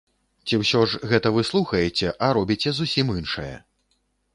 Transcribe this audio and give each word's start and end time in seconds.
Ці 0.47 0.57
ўсё 0.61 0.81
ж 0.93 1.01
гэта 1.11 1.33
вы 1.37 1.45
слухаеце, 1.51 2.07
а 2.25 2.33
робіце 2.41 2.69
зусім 2.83 3.17
іншае. 3.23 3.53